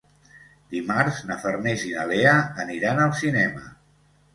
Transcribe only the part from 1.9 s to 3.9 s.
i na Lea aniran al cinema.